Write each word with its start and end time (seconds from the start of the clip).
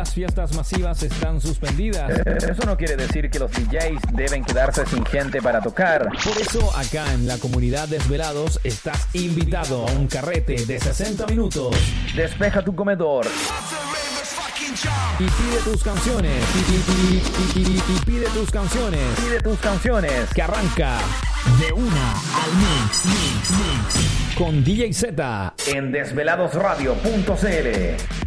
las 0.00 0.14
fiestas 0.14 0.54
masivas 0.56 1.02
están 1.02 1.42
suspendidas. 1.42 2.10
Eso 2.26 2.64
no 2.64 2.74
quiere 2.78 2.96
decir 2.96 3.28
que 3.28 3.38
los 3.38 3.50
DJs 3.52 4.00
deben 4.14 4.42
quedarse 4.42 4.86
sin 4.86 5.04
gente 5.04 5.42
para 5.42 5.60
tocar. 5.60 6.08
Por 6.24 6.38
eso 6.40 6.74
acá 6.74 7.12
en 7.12 7.26
la 7.26 7.36
comunidad 7.36 7.86
Desvelados 7.86 8.58
estás 8.64 9.08
invitado 9.12 9.86
a 9.86 9.90
un 9.92 10.06
carrete 10.06 10.64
de 10.64 10.80
60 10.80 11.26
minutos. 11.26 11.76
Despeja 12.16 12.62
tu 12.62 12.74
comedor. 12.74 13.26
Y 15.18 15.24
pide 15.24 15.58
tus 15.70 15.82
canciones. 15.82 16.42
Y, 16.54 16.58
y- 16.72 16.84
y- 16.96 17.22
y- 17.60 17.60
y- 17.60 17.82
y 17.94 17.98
pide 18.06 18.24
tus 18.30 18.50
canciones. 18.50 19.02
Pide 19.22 19.38
tus 19.42 19.58
canciones. 19.58 20.30
Que 20.34 20.40
arranca 20.40 20.96
de 21.60 21.72
una 21.74 22.12
al 22.12 22.52
mix, 22.56 23.04
mix, 23.04 23.50
mix. 23.50 24.34
Con 24.38 24.64
DJ 24.64 24.94
Z. 24.94 25.52
En 25.66 25.92
desveladosradio.cl. 25.92 28.19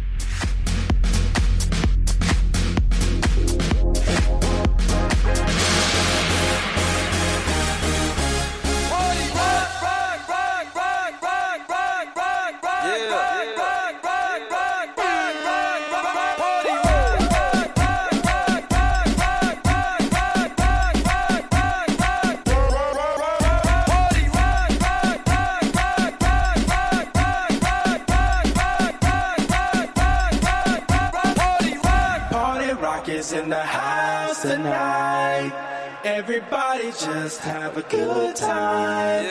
Everybody 36.26 36.84
just 36.84 37.40
have 37.40 37.76
a 37.76 37.82
good 37.82 38.34
time. 38.34 39.26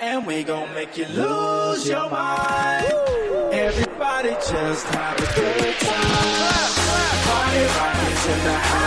And 0.00 0.26
we 0.26 0.42
gon' 0.42 0.74
make 0.74 0.98
you 0.98 1.06
lose 1.06 1.86
your 1.86 2.10
mind. 2.10 2.86
Everybody 3.52 4.30
just 4.30 4.84
have 4.86 5.16
a 5.16 5.40
good 5.40 5.74
time. 5.78 6.72
Party 7.22 7.62
rock 7.66 8.10
is 8.10 8.26
in 8.26 8.44
the 8.44 8.52
house 8.52 8.77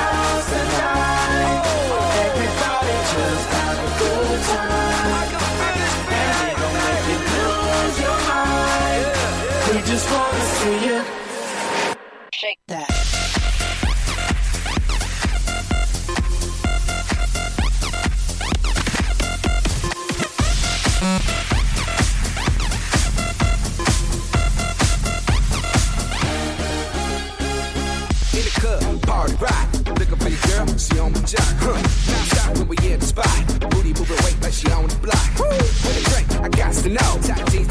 jock. 31.32 31.56
Huh. 31.64 31.80
Now 32.12 32.24
stop 32.28 32.58
when 32.58 32.68
we 32.68 32.78
in 32.92 33.00
the 33.00 33.06
spot. 33.06 33.28
Booty 33.72 33.94
moving 33.96 34.20
weight 34.26 34.38
like 34.42 34.52
she 34.52 34.70
on 34.72 34.88
the 34.88 34.96
block. 34.98 35.24
Woo. 35.40 35.48
With 35.48 36.02
a 36.02 36.10
drink, 36.12 36.28
I 36.44 36.50
got 36.50 36.74
to 36.84 36.90
know. 36.90 37.12
Tight 37.24 37.48
jeans, 37.52 37.68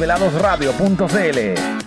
desveladosradio.cl. 0.00 1.79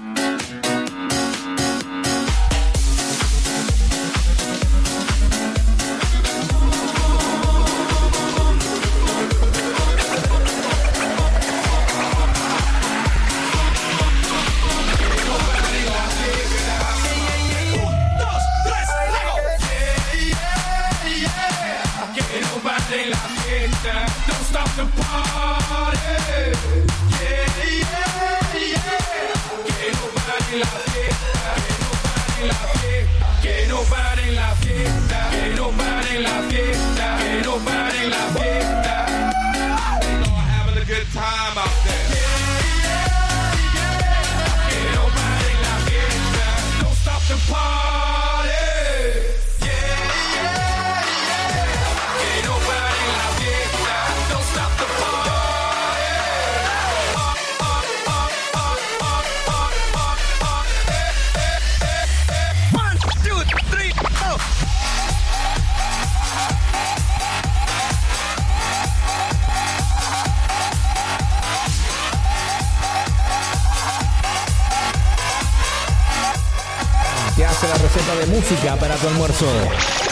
receta 77.93 78.15
de 78.15 78.25
música 78.25 78.75
para 78.77 78.95
tu 78.95 79.07
almuerzo. 79.07 79.45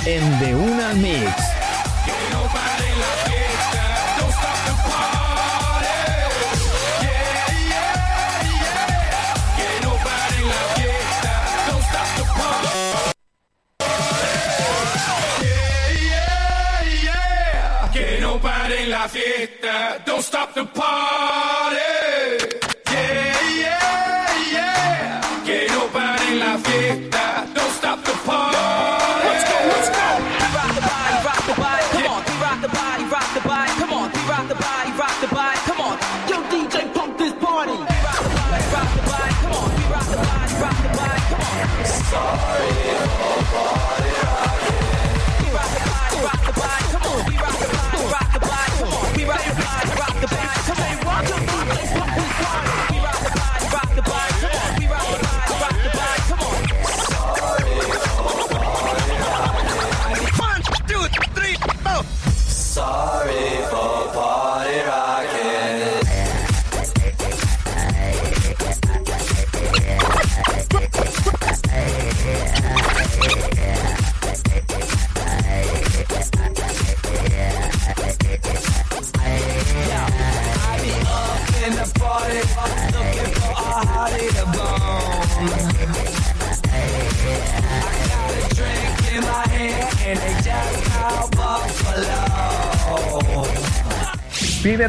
En 0.06 0.40
De 0.40 0.54
Una 0.54 0.94
Mix. 0.94 1.51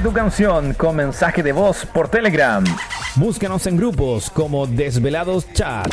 Tu 0.00 0.10
canción 0.10 0.72
con 0.72 0.96
mensaje 0.96 1.42
de 1.42 1.52
voz 1.52 1.84
por 1.84 2.08
Telegram. 2.08 2.64
Búscanos 3.14 3.66
en 3.66 3.76
grupos 3.76 4.30
como 4.30 4.66
Desvelados 4.66 5.52
Chat. 5.52 5.86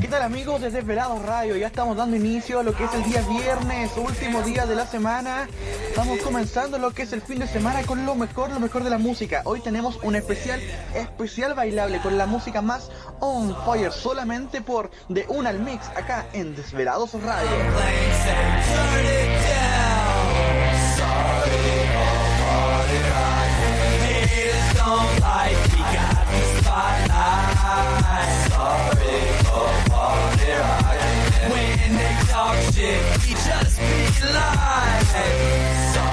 ¿Qué 0.00 0.08
tal 0.08 0.22
amigos 0.22 0.62
de 0.62 0.70
Desvelados 0.70 1.22
Radio? 1.22 1.54
Ya 1.54 1.66
estamos 1.66 1.98
dando 1.98 2.16
inicio 2.16 2.60
a 2.60 2.62
lo 2.62 2.74
que 2.74 2.84
es 2.84 2.94
el 2.94 3.04
día 3.04 3.20
viernes, 3.28 3.90
último 3.98 4.40
día 4.40 4.64
de 4.64 4.74
la 4.74 4.86
semana. 4.86 5.46
Estamos 5.86 6.18
comenzando 6.20 6.78
lo 6.78 6.92
que 6.92 7.02
es 7.02 7.12
el 7.12 7.20
fin 7.20 7.40
de 7.40 7.46
semana 7.46 7.82
con 7.82 8.06
lo 8.06 8.14
mejor, 8.14 8.50
lo 8.50 8.58
mejor 8.58 8.82
de 8.82 8.90
la 8.90 8.98
música. 8.98 9.42
Hoy 9.44 9.60
tenemos 9.60 9.98
un 10.02 10.16
especial, 10.16 10.60
especial 10.94 11.52
bailable 11.52 12.00
con 12.00 12.16
la 12.16 12.24
música 12.24 12.62
más 12.62 12.90
on 13.20 13.54
fire 13.66 13.92
solamente 13.92 14.62
por 14.62 14.90
De 15.10 15.26
Una 15.28 15.50
al 15.50 15.58
Mix 15.58 15.86
acá 15.94 16.24
en 16.32 16.56
Desvelados 16.56 17.12
Radio. 17.22 17.50
don't 24.84 25.20
like 25.20 25.56
we 25.72 25.78
got 25.96 26.26
the 26.30 26.40
spotlight. 26.60 28.28
Sorry 28.52 29.20
for 29.42 29.68
all 29.94 30.36
their 30.36 30.62
eyes. 30.62 31.50
When 31.52 31.90
they 32.00 32.14
talk 32.28 32.56
shit, 32.74 33.00
we 33.22 33.30
just 33.32 33.78
be 33.80 33.94
lying. 34.34 36.03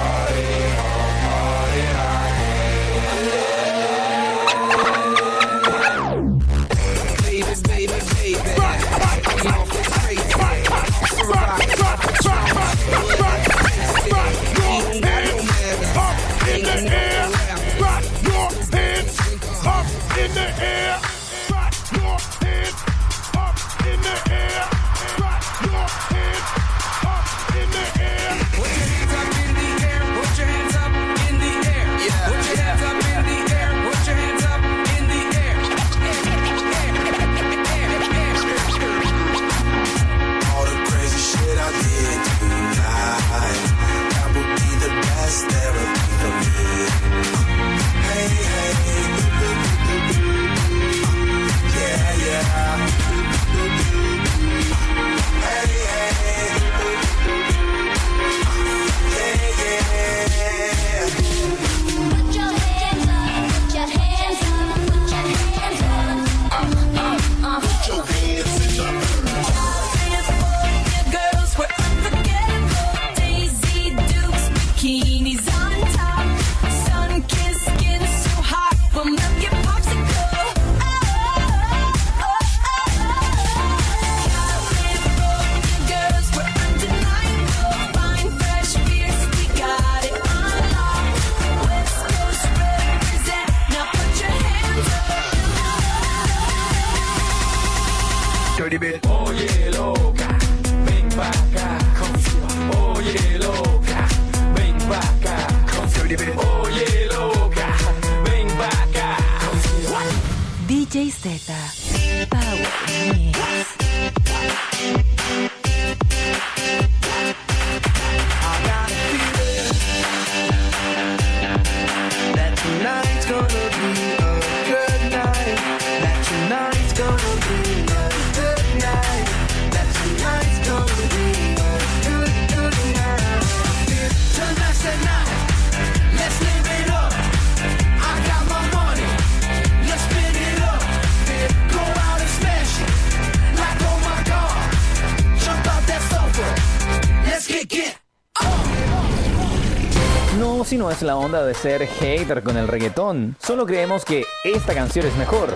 si 150.72 150.78
no 150.78 150.90
es 150.90 151.02
la 151.02 151.18
onda 151.18 151.44
de 151.44 151.52
ser 151.52 151.86
hater 151.86 152.42
con 152.42 152.56
el 152.56 152.66
reggaetón, 152.66 153.36
solo 153.38 153.66
creemos 153.66 154.06
que 154.06 154.24
esta 154.42 154.72
canción 154.72 155.04
es 155.04 155.14
mejor. 155.18 155.52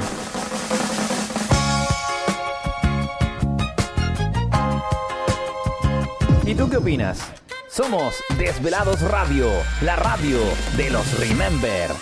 ¿Y 6.44 6.54
tú 6.54 6.68
qué 6.68 6.76
opinas? 6.76 7.32
Somos 7.70 8.22
Desvelados 8.36 9.00
Radio, 9.10 9.46
la 9.80 9.96
radio 9.96 10.36
de 10.76 10.90
los 10.90 11.18
Remember. 11.18 11.92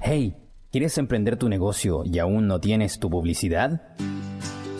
Hey, 0.00 0.34
¿quieres 0.72 0.96
emprender 0.96 1.36
tu 1.36 1.50
negocio 1.50 2.04
y 2.06 2.20
aún 2.20 2.46
no 2.46 2.58
tienes 2.58 2.98
tu 2.98 3.10
publicidad? 3.10 3.82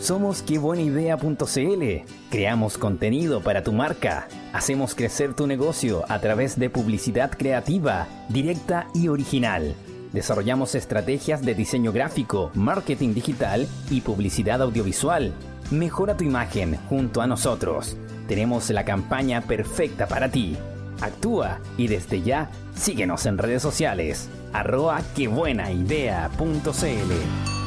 Somos 0.05 0.41
quebuenaidea.cl. 0.43 1.83
Creamos 2.29 2.77
contenido 2.77 3.41
para 3.41 3.63
tu 3.63 3.73
marca. 3.73 4.27
Hacemos 4.53 4.93
crecer 4.93 5.33
tu 5.33 5.47
negocio 5.47 6.05
a 6.09 6.19
través 6.19 6.59
de 6.59 6.69
publicidad 6.69 7.31
creativa, 7.31 8.07
directa 8.29 8.85
y 8.93 9.07
original. 9.07 9.73
Desarrollamos 10.13 10.75
estrategias 10.75 11.41
de 11.41 11.55
diseño 11.55 11.91
gráfico, 11.91 12.51
marketing 12.53 13.15
digital 13.15 13.67
y 13.89 14.01
publicidad 14.01 14.61
audiovisual. 14.61 15.33
Mejora 15.71 16.15
tu 16.15 16.23
imagen 16.23 16.77
junto 16.87 17.23
a 17.23 17.25
nosotros. 17.25 17.97
Tenemos 18.27 18.69
la 18.69 18.85
campaña 18.85 19.41
perfecta 19.41 20.05
para 20.05 20.29
ti. 20.29 20.55
Actúa 21.01 21.61
y 21.77 21.87
desde 21.87 22.21
ya 22.21 22.51
síguenos 22.75 23.25
en 23.25 23.39
redes 23.39 23.63
sociales. 23.63 24.29
arroa 24.53 25.01
quebuenaidea.cl 25.15 27.64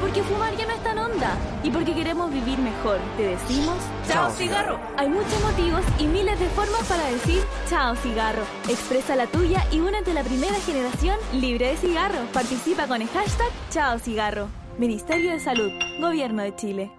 porque 0.00 0.22
fumar 0.22 0.56
ya 0.56 0.66
no 0.66 0.72
es 0.72 0.82
tan 0.82 0.98
onda 0.98 1.36
y 1.62 1.70
porque 1.70 1.94
queremos 1.94 2.32
vivir 2.32 2.58
mejor, 2.58 2.98
te 3.16 3.24
decimos 3.24 3.76
chao 4.06 4.30
cigarro. 4.30 4.78
Hay 4.96 5.08
muchos 5.08 5.40
motivos 5.42 5.82
y 5.98 6.04
miles 6.04 6.38
de 6.38 6.48
formas 6.48 6.82
para 6.88 7.04
decir 7.06 7.42
chao 7.68 7.94
cigarro. 7.96 8.42
Expresa 8.68 9.16
la 9.16 9.26
tuya 9.26 9.64
y 9.70 9.80
únete 9.80 10.12
a 10.12 10.14
la 10.14 10.24
primera 10.24 10.56
generación 10.60 11.16
libre 11.32 11.68
de 11.68 11.76
cigarro. 11.76 12.20
Participa 12.32 12.86
con 12.86 13.02
el 13.02 13.08
hashtag 13.08 13.50
chao 13.70 13.98
cigarro. 13.98 14.48
Ministerio 14.78 15.32
de 15.32 15.40
Salud, 15.40 15.72
Gobierno 16.00 16.42
de 16.42 16.54
Chile. 16.54 16.97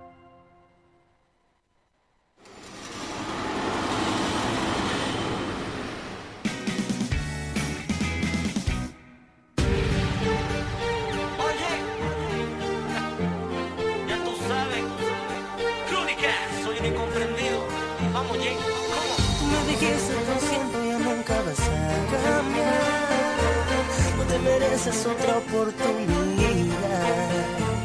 Mereces 24.90 25.06
otra 25.06 25.38
oportunidad. 25.38 26.06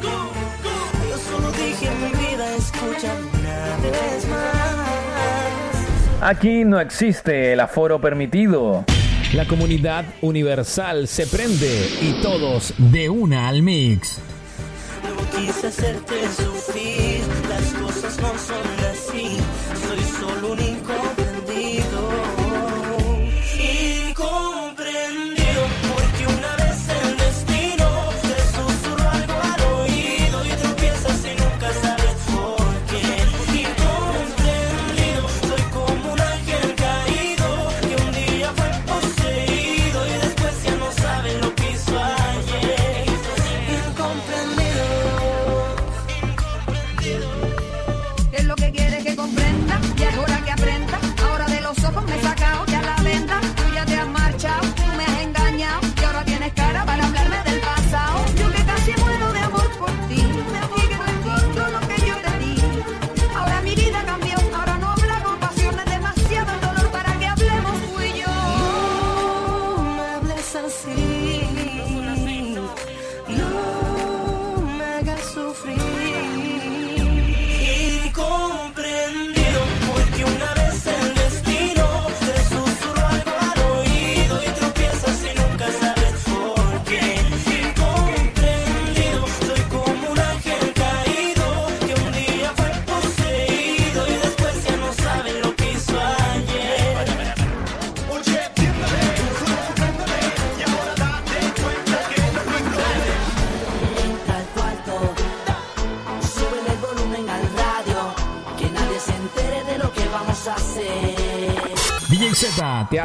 Yo 0.01 1.17
solo 1.17 1.51
dije 1.51 1.89
mi 2.01 2.11
vida, 2.27 2.55
escucha 2.55 3.15
una 3.33 3.77
vez 3.89 4.27
más. 4.27 6.21
Aquí 6.21 6.63
no 6.65 6.79
existe 6.79 7.53
el 7.53 7.59
aforo 7.59 7.99
permitido. 7.99 8.83
La 9.33 9.45
comunidad 9.45 10.05
universal 10.21 11.07
se 11.07 11.27
prende 11.27 11.89
y 12.01 12.21
todos 12.21 12.73
de 12.77 13.09
una 13.09 13.49
al 13.49 13.61
mix. 13.61 14.19
Luego 15.03 15.21
quise 15.35 15.67
hacerte 15.67 16.15
sufrir, 16.35 17.21
las 17.49 17.73
cosas 17.73 18.17
no 18.19 18.29
son 18.29 18.85
así. 18.91 19.37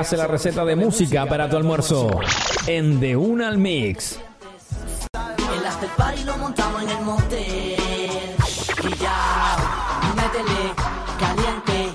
Hace 0.01 0.17
la 0.17 0.27
receta 0.27 0.65
de 0.65 0.77
música 0.77 1.27
para 1.27 1.49
tu 1.49 1.57
almuerzo. 1.57 2.21
En 2.67 3.01
De 3.01 3.17
Una 3.17 3.49
al 3.49 3.59
Mix. 3.59 4.19
El 5.13 5.67
after 5.67 5.89
party 5.91 6.25
lo 6.25 6.39
montamos 6.39 6.83
en 6.83 6.89
el 6.89 7.01
motel. 7.03 7.77
Y 8.83 8.97
ya, 8.97 9.57
métele, 10.17 10.73
caliente, 11.19 11.93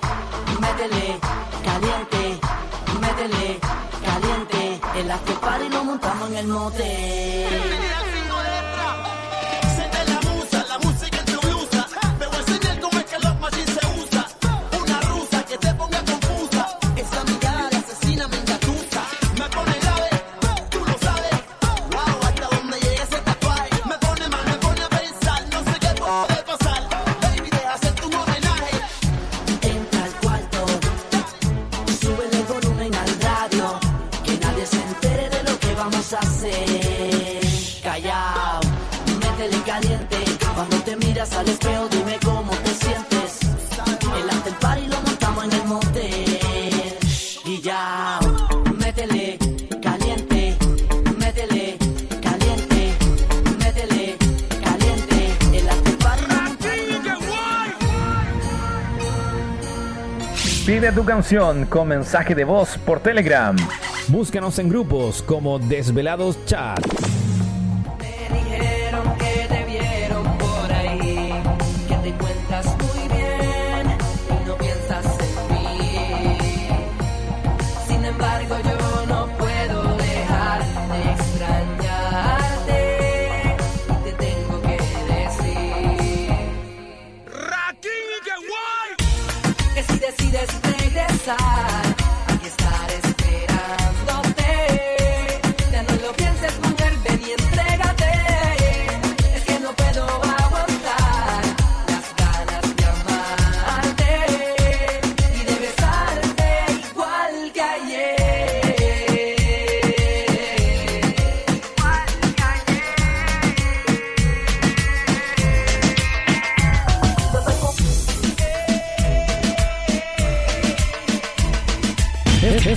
métele, 0.62 1.20
caliente, 1.64 2.40
métele, 3.02 3.60
caliente. 4.06 4.82
El 5.00 5.12
after 5.12 5.36
party 5.38 5.70
lo 5.70 5.84
montamos 5.84 6.30
en 6.30 6.36
el 6.38 6.48
motel. 6.48 7.85
Tu 60.96 61.04
canción 61.04 61.66
con 61.66 61.90
mensaje 61.90 62.34
de 62.34 62.46
voz 62.46 62.78
por 62.78 63.02
Telegram. 63.02 63.54
Búscanos 64.08 64.60
en 64.60 64.70
grupos 64.70 65.22
como 65.22 65.60
Desvelados 65.60 66.38
Chat. 66.46 67.05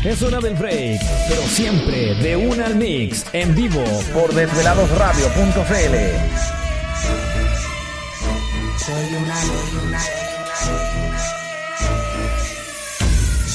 Es 0.05 0.23
hora 0.23 0.41
del 0.41 0.55
break, 0.55 1.01
pero 1.29 1.43
siempre 1.49 2.15
de 2.15 2.37
una 2.37 2.67
al 2.67 2.77
mix, 2.77 3.27
en 3.33 3.55
vivo 3.55 3.85
por 4.15 4.33
desveladosradio.cl. 4.33 5.59
Soy 8.79 9.15
una, 9.15 9.37
soy 9.43 9.59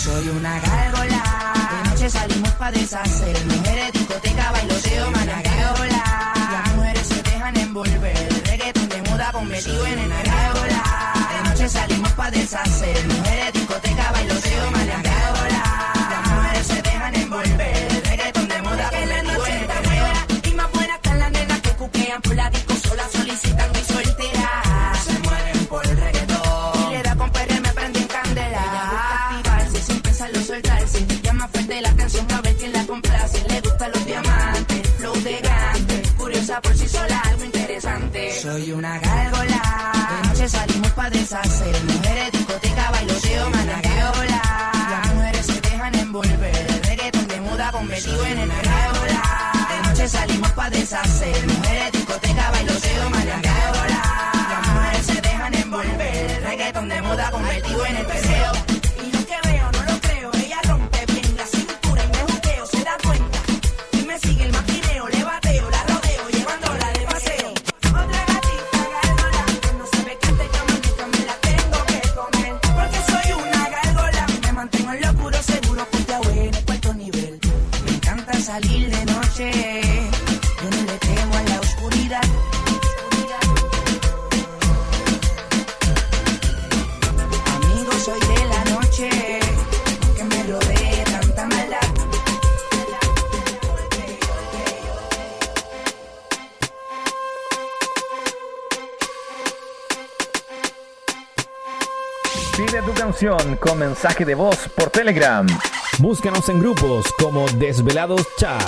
soy 0.04 0.30
una 0.30 0.60
gárgola. 0.60 1.24
De 1.72 1.90
noche 1.90 2.10
salimos 2.10 2.52
pa' 2.52 2.72
deshacer. 2.72 3.46
Mujeres, 3.46 3.94
discoteca, 3.94 4.52
bailoteo, 4.52 5.12
managarola. 5.12 6.04
Las 6.52 6.76
mujeres 6.76 7.08
se 7.08 7.24
dejan 7.24 7.58
envolver. 7.58 8.44
Reggaeton 8.46 8.90
de 8.90 9.02
moda 9.10 9.32
convertido 9.32 9.88
en 9.88 10.00
una 10.00 10.22
gárgola. 10.24 10.84
De 11.34 11.50
noche 11.50 11.70
salimos 11.70 12.12
pa' 12.12 12.30
deshacer. 12.32 13.08
Mujeres, 13.08 13.54
discoteca, 13.54 14.12
bailoteo, 14.12 14.72
managarola. 14.72 15.53
Dejan 17.44 17.60
envolver. 17.60 18.04
Reggaeton 18.06 18.48
de 18.48 18.62
moda 18.62 18.90
convertido 18.90 19.14
en 19.14 19.26
una 19.26 19.82
gárgola. 19.82 20.28
Y 20.44 20.54
más 20.54 20.72
buenas 20.72 20.96
están 20.96 21.20
las 21.20 21.32
nenas 21.32 21.62
que 21.62 21.70
cuquean 21.72 22.22
por 22.22 22.36
la 22.36 22.50
disco 22.50 22.74
sola 22.76 23.04
solicitan 23.12 23.72
mi 23.72 23.84
soltera. 23.84 24.64
Se 25.06 25.20
mueren 25.20 25.66
por 25.68 25.88
el 25.88 25.98
reggaetón. 25.98 26.92
Y 26.92 26.94
le 26.94 27.04
da 27.04 27.16
con 27.16 27.30
perder, 27.32 27.62
me 27.62 27.70
prende 27.70 28.00
en 28.00 28.08
candela. 28.08 28.60
Ella 28.64 28.84
busca 28.92 29.30
activarse 29.30 29.82
sin 29.84 30.02
pensarlo 30.02 30.42
soltarse. 30.42 31.06
Llama 31.24 31.48
fuerte 31.48 31.82
la 31.82 31.90
atención 31.90 32.32
a 32.32 32.42
ver 32.42 32.56
quién 32.56 32.74
la 32.74 32.86
complace. 32.86 33.44
Le 33.50 33.62
gustan 33.62 33.92
los 33.92 34.06
diamantes, 34.06 34.90
flow 34.98 35.16
de 35.24 35.40
grande. 35.42 36.04
Curiosa 36.18 36.62
por 36.62 36.78
sí 36.78 36.88
sola, 36.88 37.20
algo 37.26 37.44
interesante. 37.44 38.42
Soy 38.42 38.72
una 38.72 39.00
gárgola. 39.00 39.62
De 40.10 40.28
noche 40.28 40.50
salimos 40.50 40.92
pa' 40.92 41.10
deshacer. 41.10 41.76
deshacerme. 50.74 51.53
Pide 102.56 102.84
tu 102.84 102.94
canción 102.94 103.56
con 103.58 103.80
mensaje 103.80 104.26
de 104.26 104.36
voz 104.36 104.70
por 104.76 104.92
Telegram. 104.92 105.48
Búscanos 105.98 106.48
en 106.50 106.60
grupos 106.60 107.06
como 107.20 107.48
Desvelados 107.50 108.28
Chat. 108.38 108.62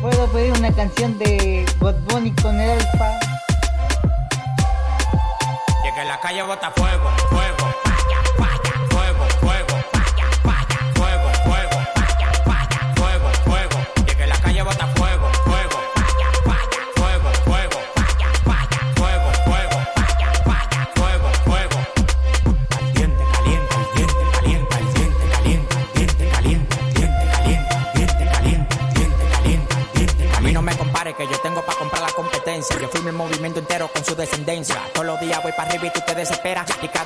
Puedo 0.00 0.26
pedir 0.32 0.52
una 0.58 0.72
canción 0.74 1.16
de 1.18 1.64
Bad 1.78 2.00
Bunny 2.08 2.32
con 2.42 2.60
Elfa. 2.60 3.12
Y 5.88 5.94
que 5.94 6.04
la 6.04 6.18
calle 6.20 6.42
bota 6.42 6.72
fuego, 6.72 7.08
fuego, 7.30 7.65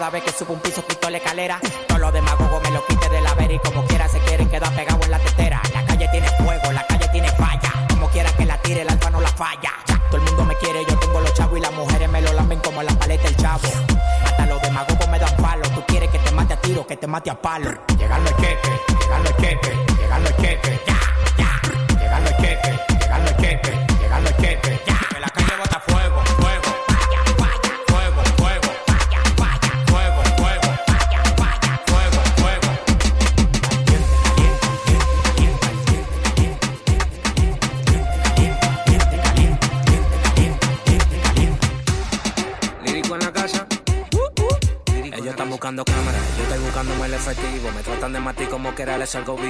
cada 0.01 0.13
vez 0.13 0.25
que 0.25 0.33
subo 0.33 0.55
un 0.55 0.61
piso, 0.61 0.83
quito 0.87 1.11
la 1.11 1.19
escalera. 1.19 1.61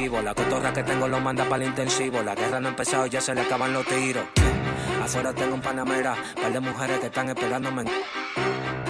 La 0.09 0.35
cotorra 0.35 0.73
que 0.73 0.83
tengo 0.83 1.07
lo 1.07 1.21
manda 1.21 1.45
para 1.45 1.63
el 1.63 1.69
intensivo. 1.69 2.23
La 2.23 2.35
guerra 2.35 2.59
no 2.59 2.69
ha 2.69 2.71
empezado, 2.71 3.05
ya 3.05 3.21
se 3.21 3.35
le 3.35 3.43
acaban 3.43 3.75
los 3.75 3.85
tiros. 3.85 4.25
Afuera 5.03 5.35
tengo 5.35 5.55
un 5.55 5.61
panamera, 5.61 6.15
par 6.41 6.51
de 6.51 6.59
mujeres 6.59 7.01
que 7.01 7.07
están 7.07 7.29
esperándome. 7.29 7.85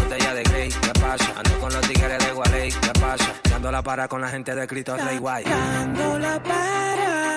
botella 0.00 0.34
de 0.34 0.42
Grey, 0.42 0.68
¿qué 0.68 0.92
pasa? 1.00 1.32
Ando 1.36 1.58
con 1.60 1.72
los 1.72 1.80
tigres 1.88 2.18
de 2.18 2.32
Gualey, 2.32 2.70
¿qué 2.72 2.92
pasa? 3.00 3.34
Dando 3.50 3.70
la 3.70 3.82
para 3.82 4.08
con 4.08 4.20
la 4.20 4.28
gente 4.28 4.54
de 4.54 4.66
Cristo 4.66 4.96
Rey 4.96 5.18
Guay. 5.18 5.44
Dando 5.44 6.18
la 6.18 6.42
para. 6.42 7.30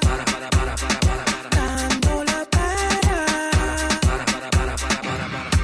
Para, 0.00 0.24
para, 0.24 0.50
para, 0.50 0.74
para, 0.76 0.96
para, 1.00 1.24
para. 1.34 1.56
Dando 1.56 2.24
la 2.24 2.46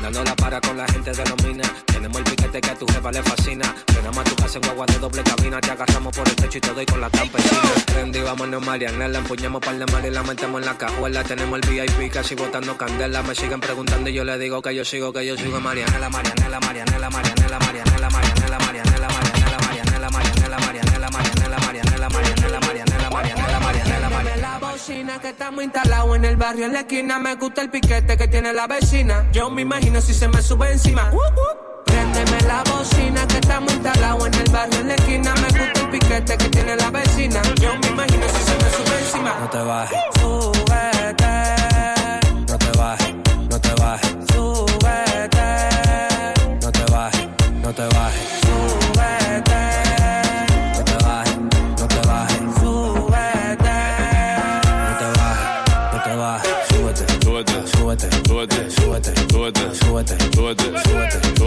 Dando 0.02 0.24
la 0.24 0.37
para 0.37 0.61
con 0.61 0.76
la 0.76 0.87
gente 0.88 1.12
de 1.12 1.24
los 1.24 1.44
minas. 1.44 1.93
Tenemos 2.04 2.18
el 2.18 2.36
piquete 2.36 2.60
que 2.60 2.70
a 2.70 2.74
tu 2.74 2.86
jefa 2.86 3.10
le 3.12 3.22
fascina. 3.22 3.74
Llegamos 3.94 4.18
a 4.18 4.24
tu 4.24 4.36
casa 4.36 4.58
en 4.58 4.66
guagua 4.66 4.84
de 4.84 4.98
doble 4.98 5.22
cabina. 5.22 5.58
Te 5.58 5.70
agarramos 5.70 6.14
por 6.14 6.28
el 6.28 6.36
techo 6.36 6.58
y 6.58 6.60
te 6.60 6.74
doy 6.74 6.84
con 6.84 7.00
la 7.00 7.08
campesina. 7.08 7.62
Trendy, 7.86 8.20
vámonos 8.20 8.66
Marianela. 8.66 9.18
Empuñamos 9.20 9.62
par 9.62 9.78
de 9.78 9.86
mal 9.86 10.04
y 10.04 10.10
la 10.10 10.22
metemos 10.22 10.60
en 10.60 10.66
la 10.66 10.76
cajuela. 10.76 11.24
Tenemos 11.24 11.60
el 11.62 11.70
VIP 11.70 12.12
casi 12.12 12.34
botando 12.34 12.76
candela. 12.76 13.22
Me 13.22 13.34
siguen 13.34 13.58
preguntando 13.58 14.10
y 14.10 14.12
yo 14.12 14.22
le 14.22 14.36
digo 14.36 14.60
que 14.60 14.74
yo 14.74 14.84
sigo, 14.84 15.14
que 15.14 15.24
yo 15.24 15.34
sigo 15.38 15.58
Marianela, 15.60 16.10
Marianela, 16.10 16.60
Marianela, 16.60 17.08
Marianela, 17.08 17.58
Marianela, 17.58 18.10
Marianela, 18.10 18.58
Marianela, 18.58 18.98
Marianela, 19.00 20.10
Marianela, 20.10 20.10
Marianela, 20.10 20.60
Marianela, 20.60 21.08
Marianela, 21.08 21.58
Marianela, 21.58 22.08
Marianela, 22.10 22.10
Marianela, 22.10 22.60
Marianela, 22.60 23.60
Marianela, 23.60 24.10
Marianela, 24.10 24.36
la 24.36 24.58
bocina 24.58 25.18
que 25.22 25.30
estamos 25.30 25.64
instalados 25.64 26.16
en 26.16 26.26
el 26.26 26.36
barrio 26.36 26.66
en 26.66 26.74
la 26.74 26.80
esquina. 26.80 27.18
Me 27.18 27.36
gusta 27.36 27.62
el 27.62 27.70
piquete 27.70 28.18
que 28.18 28.28
tiene 28.28 28.52
la 28.52 28.66
vecina. 28.66 29.26
Yo 29.32 29.48
me 29.48 29.62
imagino 29.62 30.02
si 30.02 30.12
se 30.12 30.28
me 30.28 30.42
sube 30.42 30.70
encima. 30.70 31.10
Préndeme 32.04 32.38
la 32.42 32.62
bocina 32.64 33.26
que 33.26 33.36
estamos 33.38 33.72
instalados 33.72 34.26
en 34.26 34.34
el 34.34 34.50
barrio 34.52 34.80
en 34.80 34.88
la 34.88 34.94
esquina. 34.94 35.34
Me 35.36 35.48
gusta 35.58 35.80
el 35.80 35.88
piquete 35.88 36.36
que 36.36 36.48
tiene 36.50 36.76
la 36.76 36.90
vecina. 36.90 37.40
Yo 37.58 37.70
me 37.80 37.86
imagino 37.88 38.26
si 38.28 38.44
se 38.44 38.54
me 38.56 38.70
sube 38.76 38.98
encima. 39.00 39.34
No 39.40 39.48
te 39.48 39.58
bajes, 39.58 39.98
Súbete, 40.20 41.32
no 42.46 42.58
te 42.58 42.78
bajes, 42.78 43.14
no 43.48 43.58
te 43.58 43.74
bajes, 43.80 44.10
súbete, 44.32 45.48
no 46.60 46.70
te 46.72 46.84
bajes, 46.92 47.28
no 47.62 47.72
te 47.72 47.86
bajes, 47.94 48.28
súbete, 48.42 49.62
no 50.76 50.84
te 50.84 50.96
bajes, 51.04 51.38
no 51.80 51.86
te 51.88 52.00
bajes, 52.06 52.38
súbete. 52.60 53.76
no 54.84 54.92
te 55.00 55.08
bajes, 55.18 55.48
no 55.92 55.98
te 56.04 56.14
bajes, 56.16 56.54
súbete, 56.68 57.04
súbete, 57.24 57.56
súbete, 57.72 58.70
súbete, 58.70 59.74
súbete, 59.80 61.23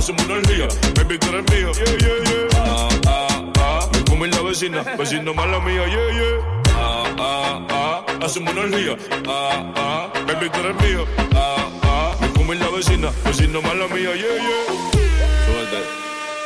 Hacemos 0.00 0.24
una 0.24 0.36
orgía, 0.36 0.66
baby, 0.94 1.18
tú 1.18 1.28
eres 1.28 1.44
mío. 1.52 1.72
Yeah, 1.74 1.98
yeah, 1.98 2.16
yeah. 2.24 2.48
Ah, 2.56 2.88
ah, 3.06 3.52
ah. 3.58 3.88
Me 3.92 4.02
come 4.06 4.28
la 4.28 4.40
vecina, 4.40 4.82
vecino 4.96 5.34
mala 5.34 5.60
mía, 5.60 5.86
yeah, 5.88 6.10
yeah. 6.10 6.40
Ah, 6.74 7.04
ah, 7.18 7.66
ah. 7.68 8.24
Hacemos 8.24 8.54
una. 8.54 8.96
Ah, 9.28 9.72
ah. 9.76 10.08
Baby, 10.26 10.48
tú 10.48 10.60
eres 10.60 10.76
mío. 10.80 11.04
Ah, 11.34 11.68
ah. 11.82 12.16
Me 12.18 12.28
come 12.32 12.54
la 12.54 12.70
vecina, 12.70 13.10
vecino 13.26 13.60
mala 13.60 13.88
mía, 13.88 14.14
yeah, 14.16 14.38
yeah. 14.40 14.64
Súbete, 15.44 15.80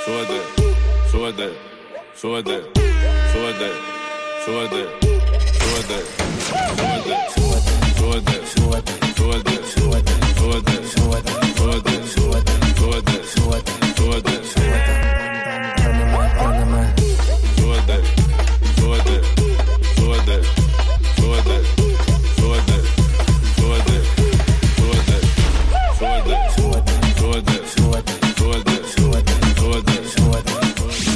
súbete, 0.04 0.38
súbete, 1.12 1.46
súbete, 2.20 2.56
súbete, 3.32 3.68
súbete, 4.44 4.82
súbete, 5.62 5.94
súbete, 5.94 5.98
súbete, 6.74 7.66
súbete, 7.94 8.36
súbete, 8.50 8.94
súbete, 9.14 9.54
súbete, 9.76 10.14
súbete, 10.34 10.76
súbete, 10.96 11.43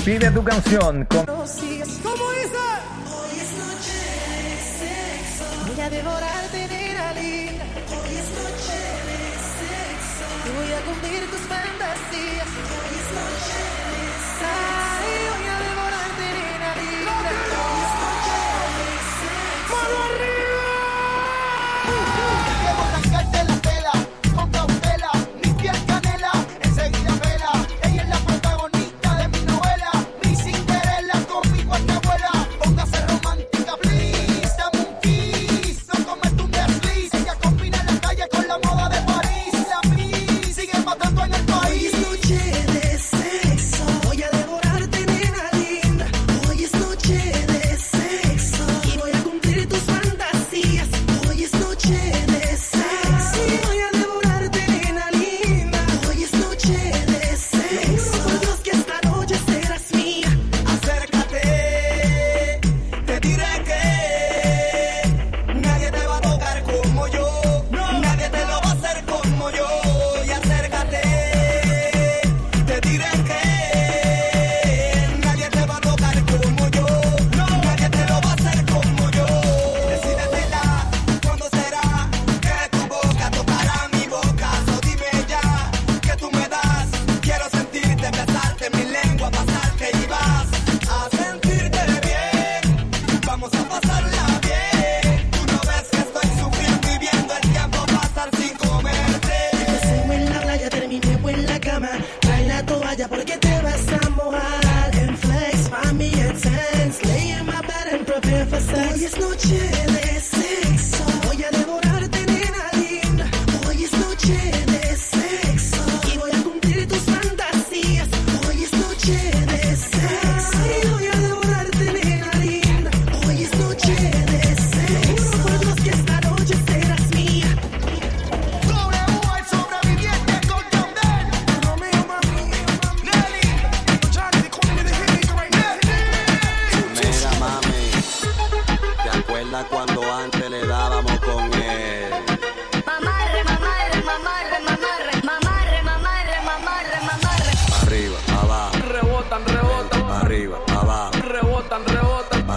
Pide 0.04 0.30
tu 0.30 0.42
canción 0.42 1.04
con 1.04 1.26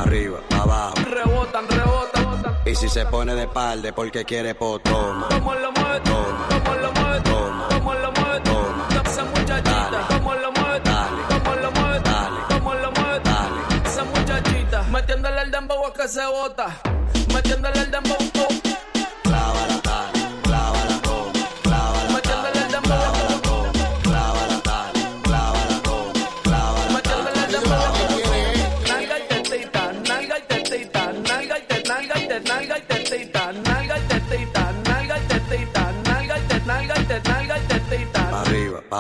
rebotan, 0.05 0.07
arriba, 0.07 0.39
abajo. 0.61 0.93
rebotan, 1.09 1.67
rebotan. 1.67 2.57
Y 2.65 2.75
si 2.75 2.89
se 2.89 3.05
pone 3.05 3.35
de 3.35 3.47
palde 3.47 3.91
porque 3.93 4.23
quiere 4.23 4.55
potoma. 4.55 5.27
¿Cómo 5.29 5.53
lo 5.55 5.71
mueve? 5.71 6.01
¿Cómo 6.05 6.75
lo 6.75 6.91
mueve? 6.93 7.21
¿Cómo 7.69 7.93
lo 7.93 8.11
mueve? 8.11 8.41
Esa 9.05 9.23
muchachita. 9.23 10.07
¿Cómo 10.09 10.33
lo 10.35 10.51
mueve? 10.51 10.81
¿Cómo 11.29 11.55
lo 11.55 11.71
mueve? 11.71 12.01
¿Cómo 12.49 12.73
lo 12.75 12.91
mueve? 12.91 13.21
Esa 13.85 14.03
muchachita. 14.03 14.83
Metiéndole 14.83 15.41
el 15.41 15.51
dembow 15.51 15.85
a 15.87 15.93
que 15.93 16.07
se 16.07 16.25
bota. 16.25 16.67
Metiéndole 17.33 17.79
el 17.79 17.91
dembow. 17.91 18.60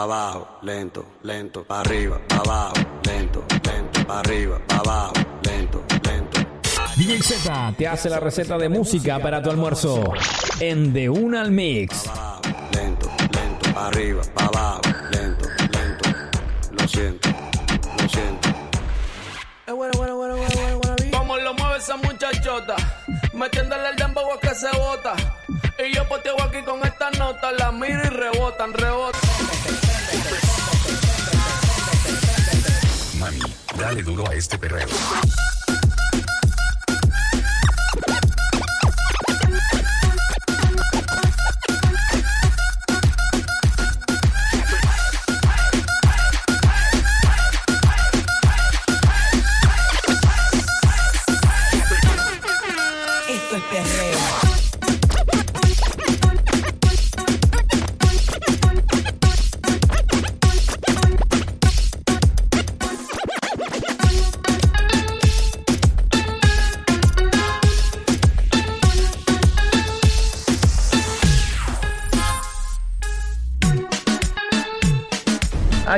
abajo, 0.03 0.47
lento, 0.63 1.05
lento, 1.23 1.63
pa 1.63 1.81
arriba, 1.81 2.19
pa 2.27 2.37
abajo, 2.37 2.73
lento, 3.03 3.43
lento, 3.63 4.07
pa 4.07 4.19
arriba, 4.19 4.59
pa 4.67 4.77
abajo, 4.77 5.13
lento, 5.43 5.83
lento. 6.03 6.39
DJ 6.95 7.21
Z 7.21 7.73
te 7.77 7.87
hace 7.87 8.09
la 8.09 8.19
receta 8.19 8.57
de 8.57 8.69
música 8.69 9.19
para 9.19 9.41
tu 9.41 9.49
almuerzo 9.49 10.13
en 10.59 10.93
De 10.93 11.09
Una 11.09 11.41
al 11.41 11.51
Mix. 11.51 12.03
Pa 12.05 12.11
abajo, 12.11 12.41
lento, 12.73 13.09
lento, 13.31 13.73
pa 13.73 13.87
arriba, 13.87 14.21
pa 14.33 14.45
abajo, 14.45 14.81
lento, 15.11 15.45
lento. 15.71 16.09
Lo 16.71 16.87
siento, 16.87 17.29
lo 17.29 18.09
siento. 18.09 18.49
Eh, 19.67 19.71
bueno, 19.71 19.93
bueno, 19.97 20.15
bueno, 20.17 20.35
bueno, 20.35 20.51
bueno, 20.55 20.79
bueno. 20.79 21.17
Cómo 21.17 21.37
lo 21.37 21.53
mueve 21.53 21.77
esa 21.77 21.97
muchachota, 21.97 22.75
metiéndole 23.33 23.89
el 23.89 23.95
dembow 23.95 24.33
a 24.33 24.39
que 24.39 24.55
se 24.55 24.69
bota 24.77 25.15
y 25.83 25.95
yo 25.95 26.07
poteo 26.07 26.39
aquí 26.43 26.61
con 26.61 26.85
estas 26.85 27.17
notas, 27.17 27.53
las 27.57 27.73
miro 27.73 28.05
y 28.05 28.09
rebotan, 28.09 28.71
rebotan. 28.71 29.21
Mami, 33.17 33.39
dale 33.77 34.03
duro 34.03 34.29
a 34.29 34.35
este 34.35 34.59
perreo. 34.59 34.87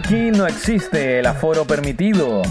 Aquí 0.06 0.32
no 0.32 0.46
existe 0.46 1.20
el 1.20 1.26
aforo 1.26 1.64
permitido. 1.64 2.42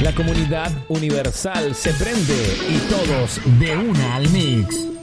La 0.00 0.14
comunidad 0.14 0.72
universal 0.88 1.74
se 1.74 1.92
prende 1.92 2.56
y 2.66 2.78
todos 2.88 3.42
de 3.60 3.76
una 3.76 4.16
al 4.16 4.26
mix. 4.30 4.93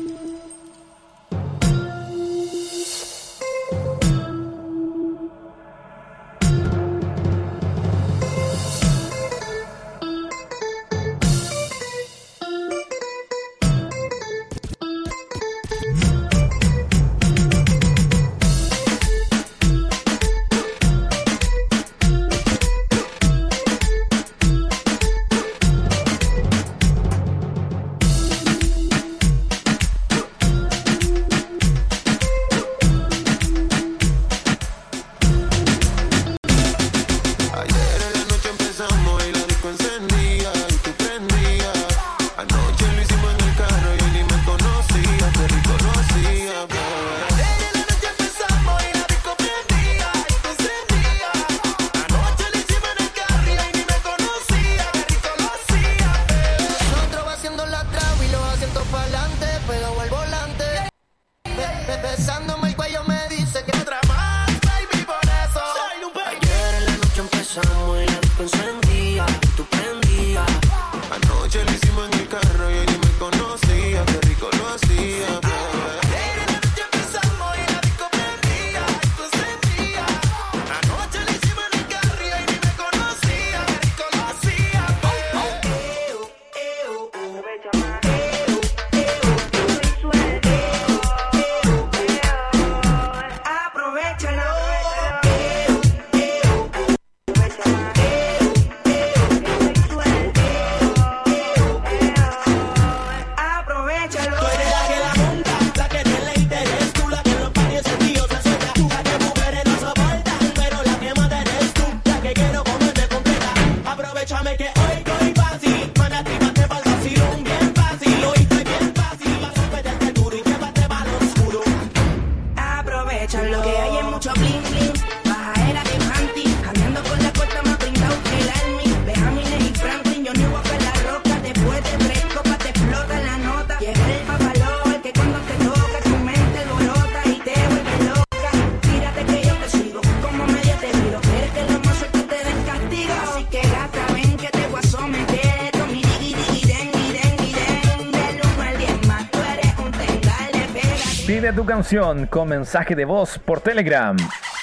Tu 151.55 151.65
canción 151.65 152.27
con 152.27 152.47
mensaje 152.47 152.95
de 152.95 153.03
voz 153.03 153.37
por 153.37 153.59
Telegram. 153.59 154.15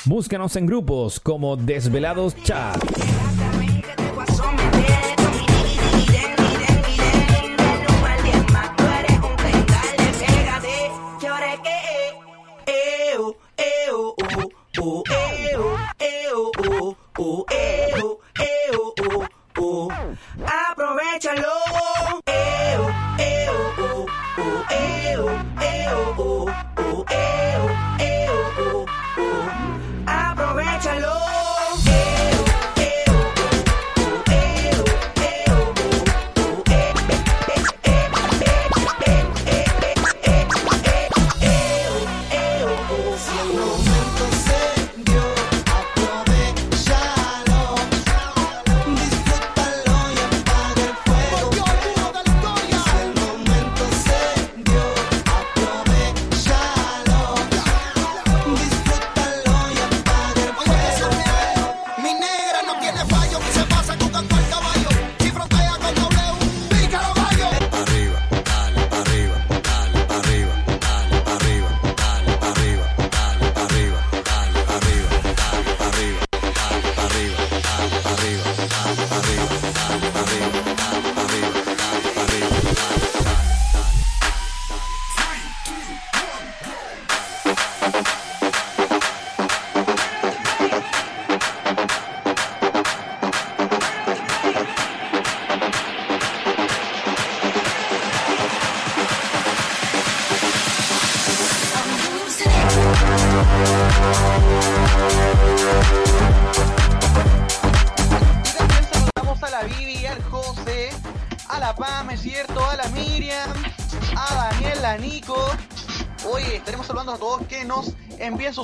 Búscanos 0.06 0.56
en 0.56 0.64
grupos 0.64 1.20
como 1.20 1.56
Desvelados 1.56 2.34
Chat. 2.42 3.17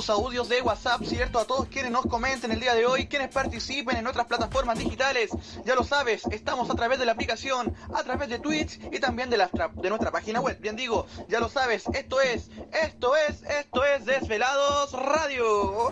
los 0.07 0.19
audios 0.19 0.49
de 0.49 0.61
WhatsApp, 0.61 1.01
¿cierto? 1.03 1.39
A 1.39 1.45
todos 1.45 1.67
quienes 1.67 1.91
nos 1.91 2.05
comenten 2.05 2.51
el 2.51 2.59
día 2.59 2.75
de 2.75 2.85
hoy, 2.85 3.07
quienes 3.07 3.29
participen 3.29 3.97
en 3.97 4.03
nuestras 4.03 4.27
plataformas 4.27 4.77
digitales. 4.77 5.31
Ya 5.65 5.73
lo 5.73 5.83
sabes, 5.83 6.23
estamos 6.31 6.69
a 6.69 6.75
través 6.75 6.99
de 6.99 7.05
la 7.05 7.13
aplicación, 7.13 7.73
a 7.93 8.03
través 8.03 8.29
de 8.29 8.37
Twitch 8.37 8.79
y 8.91 8.99
también 8.99 9.31
de, 9.31 9.37
la, 9.37 9.49
de 9.73 9.89
nuestra 9.89 10.11
página 10.11 10.41
web. 10.41 10.59
Bien 10.59 10.75
digo, 10.75 11.07
ya 11.27 11.39
lo 11.39 11.49
sabes, 11.49 11.85
esto 11.93 12.21
es, 12.21 12.51
esto 12.83 13.15
es, 13.15 13.41
esto 13.43 13.83
es 13.83 14.05
Desvelados 14.05 14.91
Radio. 14.91 15.91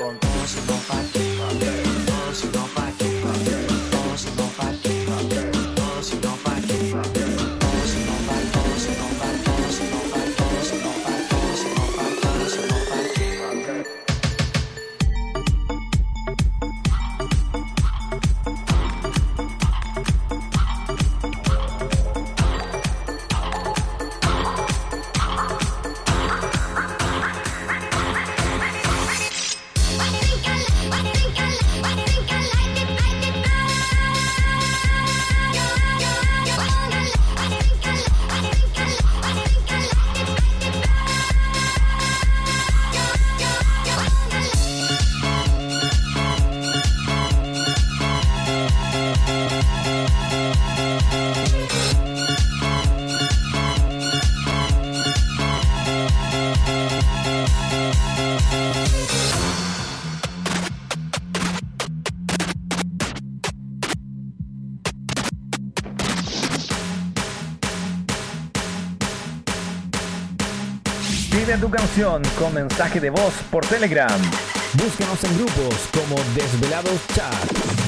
Impossible, 0.00 0.74
I 0.90 1.06
can't. 1.12 1.62
Impossible, 1.62 2.68
I 2.76 2.92
can't. 2.98 3.70
Impossible, 3.70 4.50
I 4.58 4.76
can't. 4.82 5.61
con 72.38 72.54
mensaje 72.54 73.00
de 73.00 73.10
voz 73.10 73.34
por 73.50 73.66
Telegram. 73.66 74.18
Búscanos 74.72 75.22
en 75.24 75.36
grupos 75.36 75.74
como 75.92 76.16
Desvelados 76.34 77.06
Chat. 77.14 77.81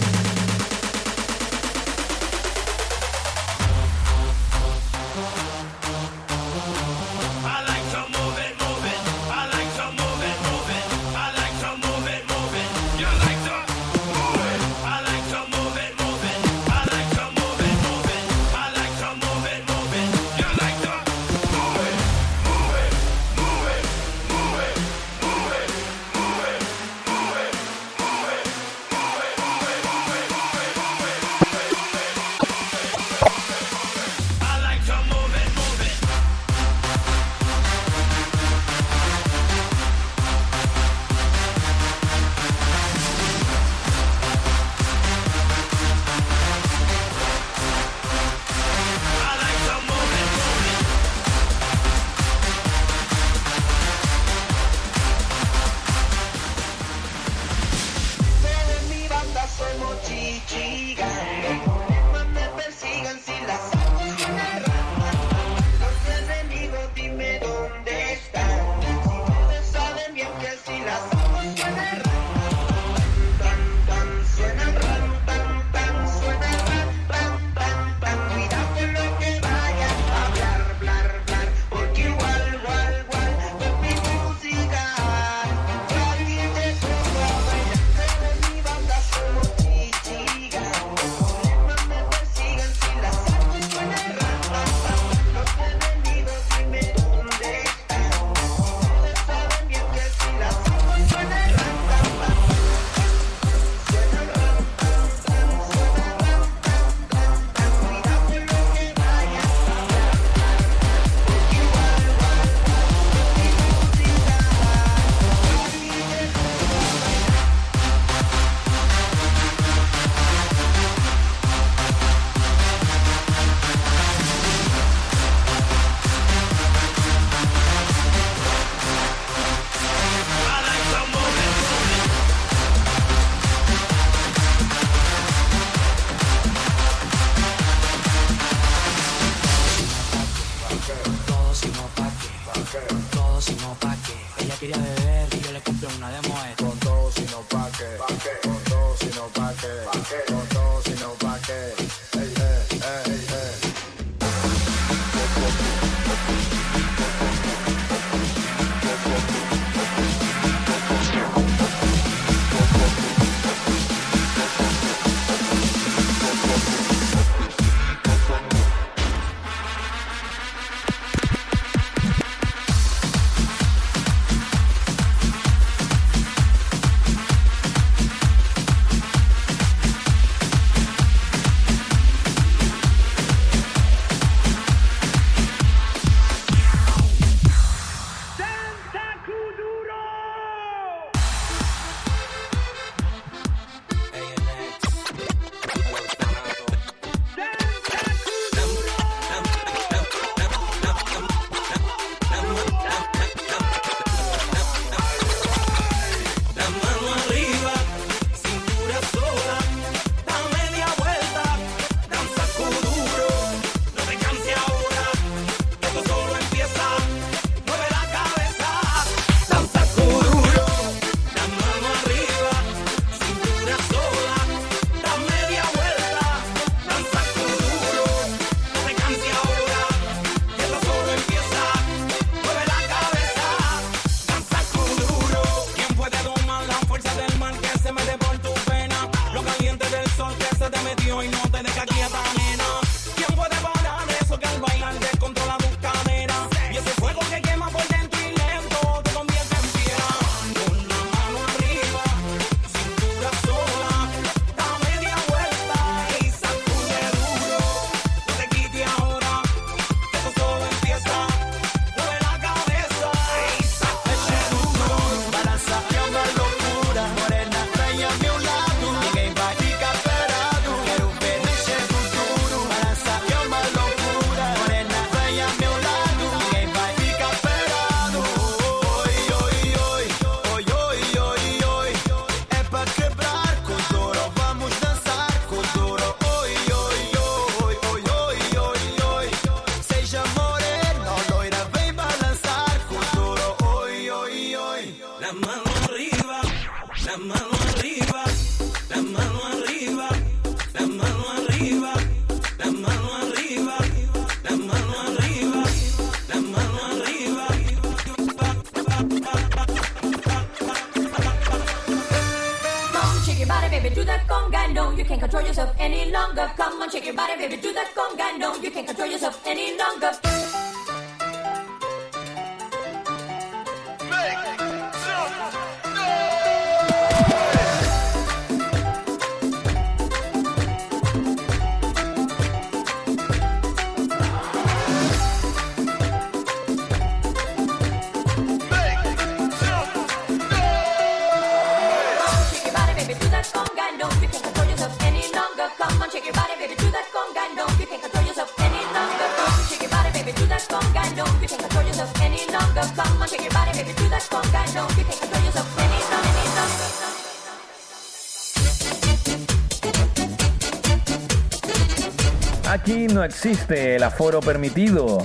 existe 363.46 363.96
el 363.96 364.02
aforo 364.02 364.40
permitido. 364.40 365.18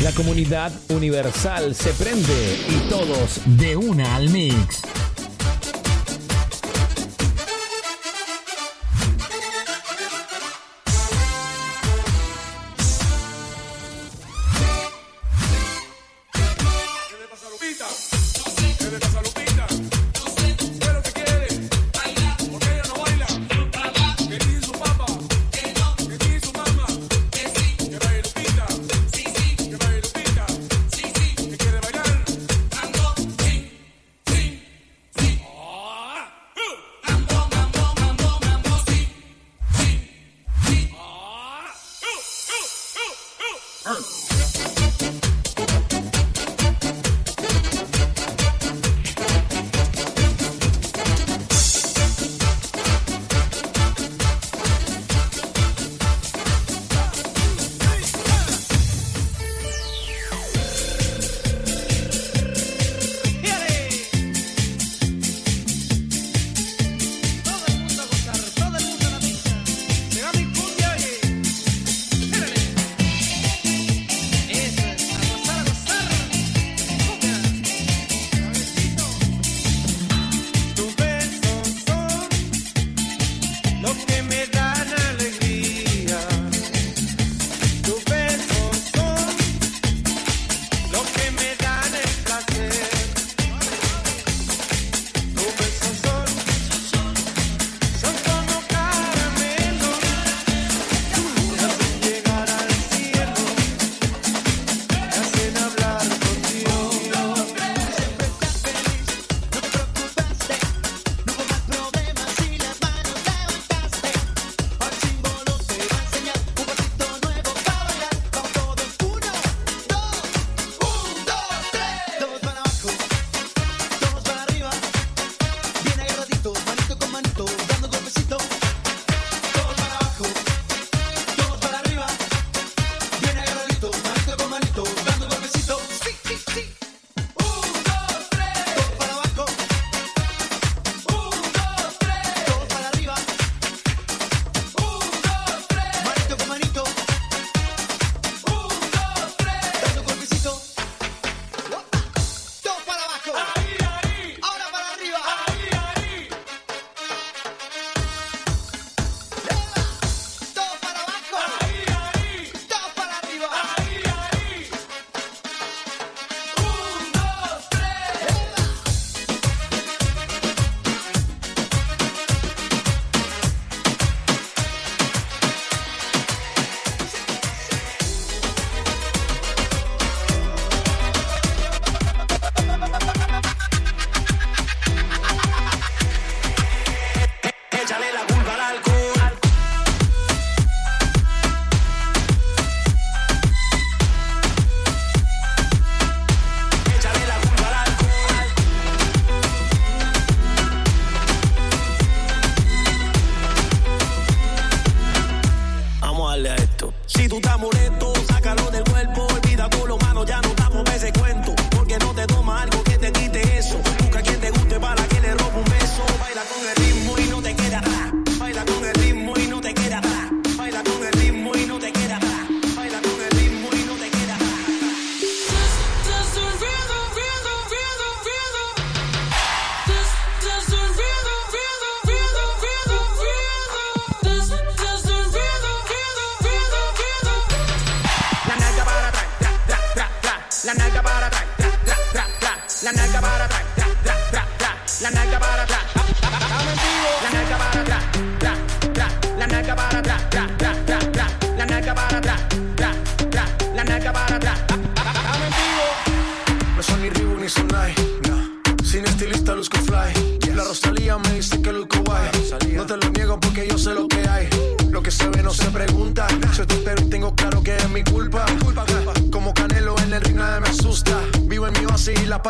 La 0.00 0.10
comunidad 0.12 0.72
universal 0.88 1.74
se 1.74 1.92
prende 1.92 2.58
y 2.66 2.88
todos 2.88 3.42
de 3.58 3.76
una 3.76 4.16
al 4.16 4.30
mix. 4.30 4.82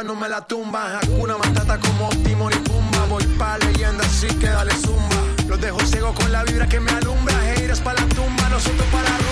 no 0.05 0.15
me 0.15 0.29
la 0.29 0.41
tumba. 0.41 0.99
Hakuna 0.99 1.37
Matata 1.39 1.79
como 1.79 2.09
Timor 2.25 2.53
y 2.53 2.59
Pumba. 2.59 3.07
Voy 3.09 3.25
pa' 3.39 3.59
leyenda, 3.59 4.05
así 4.05 4.27
que 4.27 4.49
dale 4.49 4.73
zumba. 4.75 5.17
Los 5.49 5.61
dejo 5.61 5.81
ciego 5.87 6.15
con 6.15 6.31
la 6.31 6.45
vibra 6.45 6.69
que 6.69 6.81
me 6.81 6.91
alumbra. 6.91 7.35
Heiras 7.55 7.81
pa' 7.81 7.95
la 7.95 8.07
tumba, 8.09 8.49
nosotros 8.49 8.87
pa' 8.93 9.03
la 9.03 9.17
rumba. 9.17 9.29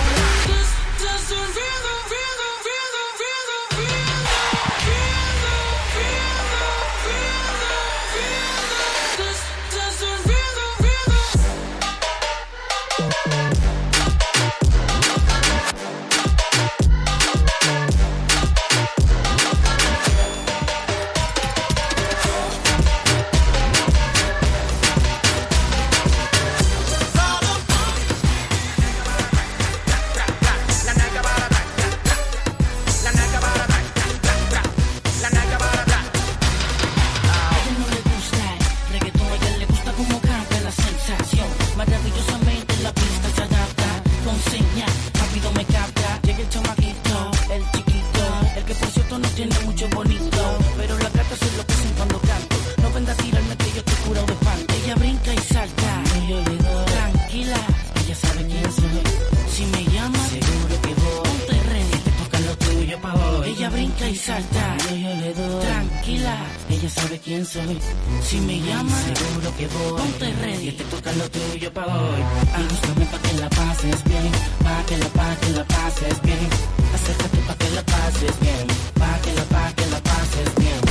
Si 68.27 68.41
me 68.41 68.59
llamas, 68.59 69.05
seguro 69.15 69.55
que 69.55 69.67
voy. 69.67 70.01
Ponte 70.01 70.33
ready, 70.41 70.71
te 70.73 70.83
toca 70.83 71.13
lo 71.13 71.29
tuyo 71.31 71.71
pa' 71.71 71.85
hoy. 71.85 72.21
Ajustame 72.55 73.05
pa' 73.05 73.19
que 73.19 73.33
la 73.39 73.49
pases 73.49 74.03
bien, 74.03 74.31
pa' 74.61 74.83
que 74.85 74.97
la, 74.97 75.07
pa' 75.07 75.35
que 75.39 75.49
la 75.51 75.63
pases 75.63 76.21
bien. 76.23 76.49
Acércate 76.93 77.37
pa' 77.47 77.55
que 77.55 77.69
la 77.69 77.83
pases 77.83 78.37
bien, 78.41 78.67
pa' 78.99 79.17
que 79.23 79.31
la, 79.33 79.43
pa' 79.43 79.71
que 79.77 79.85
la 79.93 79.99
pases 80.01 80.49
bien. 80.59 80.81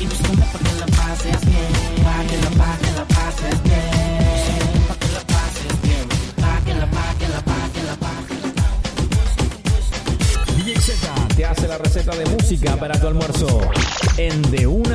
Y 0.00 0.06
búscame 0.06 0.46
pa' 0.52 0.58
que 0.58 0.72
la 0.80 0.86
pases 0.86 1.40
bien, 1.44 1.70
pa' 2.02 2.24
que 2.28 2.36
la, 2.44 2.50
pa' 2.60 2.78
que 2.80 2.90
la 2.98 3.04
pases 3.04 3.62
bien. 3.68 3.90
Pa' 4.88 4.96
que 4.96 5.08
la 5.12 5.22
pases 5.34 5.74
bien, 5.84 6.08
pa' 6.40 6.60
que 6.64 6.74
la, 6.80 6.86
pa' 6.96 7.12
que 7.18 7.28
la, 7.28 7.40
pa' 7.42 7.72
que 7.74 7.82
la, 7.84 7.96
te 11.36 11.44
hace 11.44 11.68
la 11.68 11.76
receta 11.76 12.16
de 12.16 12.24
música 12.24 12.76
para 12.76 12.98
tu 12.98 13.06
almuerzo 13.06 13.60
en 14.16 14.40
de 14.50 14.66
un 14.66 14.85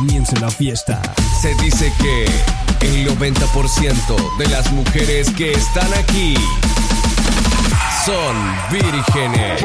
comience 0.00 0.34
la 0.40 0.50
fiesta. 0.50 1.02
Se 1.42 1.54
dice 1.56 1.92
que 2.00 2.24
el 2.86 3.06
90% 3.06 4.38
de 4.38 4.48
las 4.48 4.72
mujeres 4.72 5.28
que 5.36 5.52
están 5.52 5.92
aquí 5.92 6.34
son 8.06 8.34
vírgenes. 8.72 9.62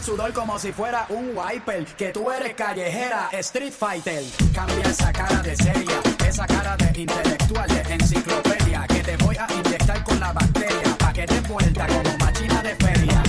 el 0.00 0.06
sudor 0.06 0.32
como 0.32 0.58
si 0.58 0.72
fuera 0.72 1.06
un 1.10 1.32
wiper. 1.36 1.84
Que 1.96 2.10
tú 2.10 2.30
eres 2.30 2.54
callejera, 2.54 3.28
Street 3.32 3.72
Fighter. 3.72 4.22
Cambia 4.54 4.88
esa 4.88 5.12
cara 5.12 5.42
de 5.42 5.56
seria, 5.56 6.00
esa 6.26 6.46
cara 6.46 6.76
de 6.76 7.00
intelectual 7.00 7.68
de 7.68 7.94
enciclopedia. 7.94 8.86
Que 8.88 9.02
te 9.02 9.16
voy 9.18 9.36
a 9.36 9.46
inyectar 9.52 10.02
con 10.04 10.18
la 10.20 10.32
bacteria. 10.32 10.96
Pa' 10.98 11.12
que 11.12 11.26
te 11.26 11.40
vuelta 11.40 11.86
como 11.86 12.18
machina 12.18 12.62
de 12.62 12.74
feria. 12.76 13.22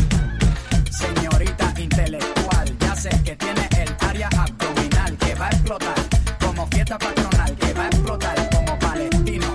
Señorita 0.91 1.73
intelectual, 1.77 2.77
ya 2.79 2.95
sé 2.95 3.09
que 3.23 3.35
tiene 3.35 3.67
el 3.77 3.95
área 4.07 4.29
abdominal 4.37 5.17
que 5.17 5.35
va 5.35 5.47
a 5.47 5.49
explotar. 5.49 5.95
Como 6.39 6.67
fiesta 6.67 6.97
patronal 6.97 7.55
que 7.57 7.73
va 7.73 7.83
a 7.83 7.87
explotar 7.87 8.49
como 8.49 8.79
palestino. 8.79 9.47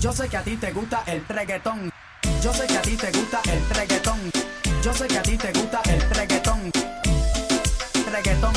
Yo 0.00 0.12
sé 0.12 0.28
que 0.28 0.36
a 0.36 0.42
ti 0.42 0.56
te 0.56 0.72
gusta 0.72 1.02
el 1.06 1.26
reggaetón. 1.28 1.90
Yo 2.42 2.52
sé 2.52 2.66
que 2.66 2.78
a 2.78 2.82
ti 2.82 2.96
te 2.96 3.10
gusta 3.10 3.40
el 3.44 3.76
reggaetón. 3.76 4.33
Yo 4.84 4.92
sé 4.92 5.06
que 5.06 5.16
a 5.16 5.22
ti 5.22 5.38
te 5.38 5.50
gusta 5.50 5.80
el 5.86 5.98
reggaetón. 6.10 6.70
Reggaetón. 8.12 8.52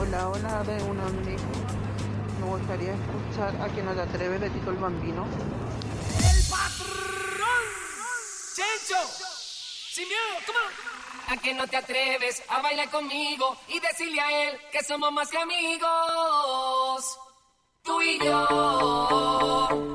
Hola, 0.00 0.28
hola, 0.30 0.64
de 0.64 0.82
un 0.84 0.98
amigo. 0.98 1.42
Me 2.40 2.46
gustaría 2.46 2.94
escuchar 2.94 3.54
a 3.60 3.68
quien 3.68 3.84
no 3.84 3.90
atreve 3.90 4.38
de 4.38 4.48
Tito 4.48 4.70
el 4.70 4.78
Bambino. 4.78 5.26
que 11.38 11.54
no 11.54 11.66
te 11.66 11.76
atreves 11.76 12.42
a 12.48 12.60
bailar 12.60 12.90
conmigo 12.90 13.56
y 13.68 13.80
decirle 13.80 14.20
a 14.20 14.48
él 14.48 14.60
que 14.72 14.82
somos 14.82 15.12
más 15.12 15.28
que 15.30 15.38
amigos, 15.38 17.18
tú 17.82 18.00
y 18.02 18.18
yo. 18.18 19.93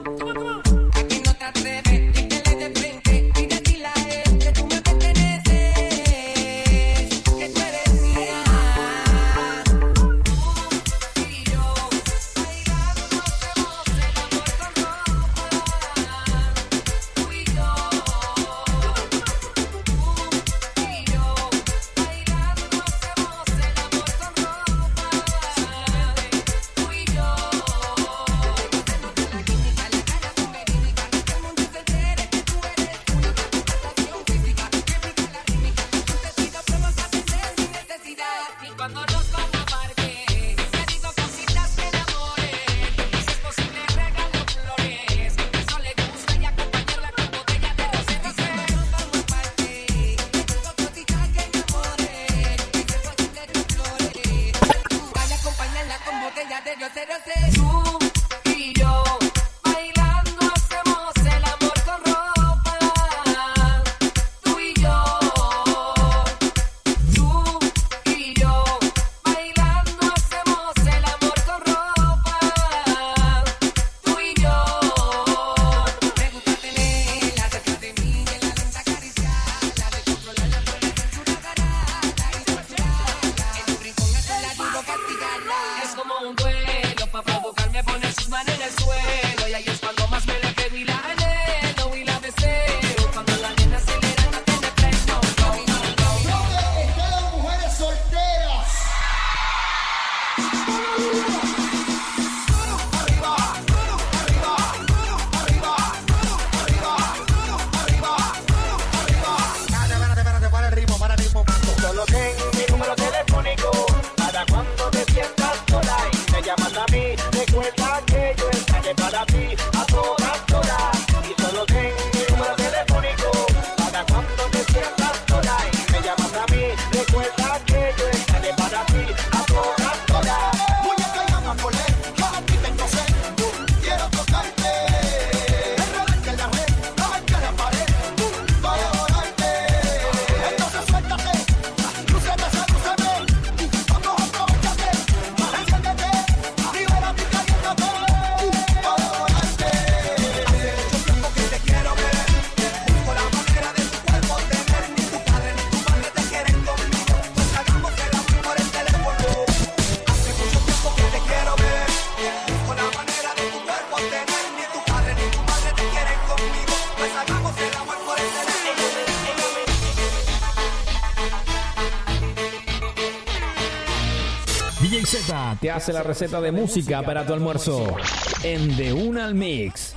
te 175.60 175.70
hace 175.70 175.92
la 175.92 176.04
receta 176.04 176.40
de 176.42 176.52
música 176.52 177.02
para 177.04 177.26
tu 177.26 177.34
almuerzo 177.34 177.98
en 178.44 178.78
De 178.78 178.94
Una 178.94 179.26
al 179.26 179.36
Mix. 179.36 179.89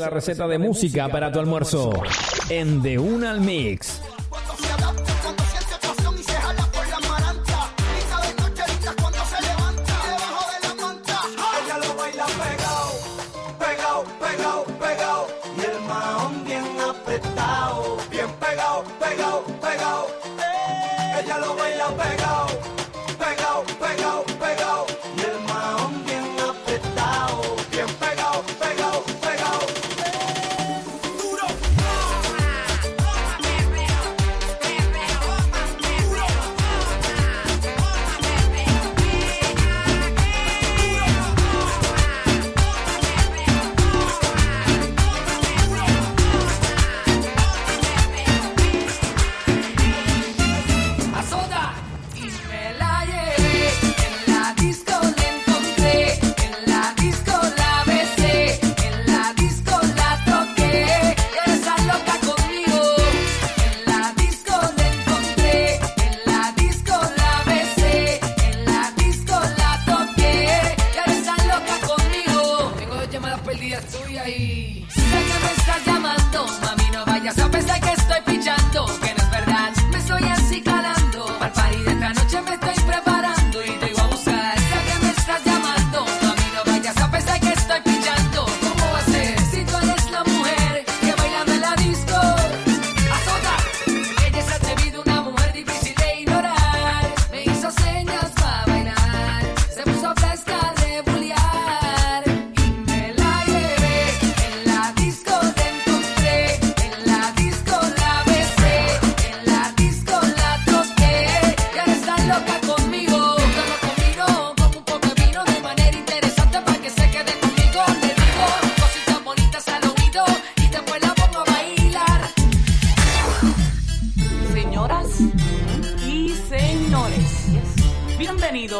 la 0.00 0.10
receta 0.10 0.46
de 0.46 0.58
música 0.58 1.08
para 1.08 1.30
tu 1.32 1.38
almuerzo 1.38 1.92
en 2.48 2.82
De 2.82 2.98
Una 2.98 3.30
al 3.30 3.40
Mix. 3.40 4.00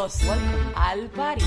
bienvenidos 0.03 0.21
al 0.75 1.09
party. 1.09 1.45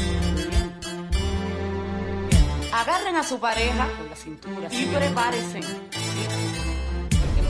Agarren 2.72 3.16
a 3.16 3.22
su 3.22 3.38
pareja 3.38 3.88
con 3.96 4.10
la 4.10 4.16
cintura 4.16 4.68
y 4.70 4.84
prepárense. 4.86 5.60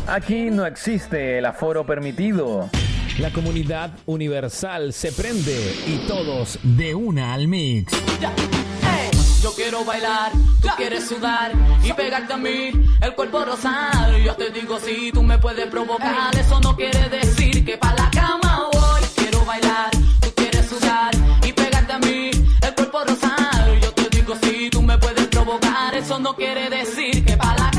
Aquí 0.06 0.50
no 0.50 0.66
existe 0.66 1.38
el 1.38 1.46
aforo 1.46 1.84
permitido. 1.84 2.68
La 3.18 3.32
comunidad 3.32 3.90
universal 4.06 4.92
se 4.92 5.10
prende 5.12 5.74
y 5.86 6.06
todos 6.06 6.58
de 6.62 6.94
una 6.94 7.34
al 7.34 7.48
mix. 7.48 7.92
Yo 9.42 9.54
quiero 9.54 9.84
bailar, 9.84 10.32
tú 10.60 10.68
quieres 10.76 11.06
sudar 11.06 11.52
y 11.84 11.92
pegarte 11.92 12.32
a 12.32 12.36
mí 12.36 12.72
el 13.00 13.14
cuerpo 13.14 13.44
rosado. 13.44 14.18
Yo 14.18 14.34
te 14.34 14.50
digo 14.50 14.80
si 14.80 14.94
sí, 14.94 15.10
tú 15.12 15.22
me 15.22 15.38
puedes 15.38 15.66
provocar, 15.66 16.36
eso 16.36 16.58
no 16.60 16.74
quiere 16.74 17.08
decir 17.08 17.64
que 17.64 17.78
pa 17.78 17.94
la 17.94 18.10
cama 18.10 18.68
voy. 18.72 19.02
Quiero 19.14 19.44
bailar, 19.44 19.90
si 24.42 24.70
tú 24.70 24.82
me 24.82 24.98
puedes 24.98 25.26
provocar, 25.28 25.94
eso 25.94 26.18
no 26.18 26.34
quiere 26.34 26.68
decir 26.70 27.24
que 27.24 27.36
para 27.36 27.56
la 27.58 27.75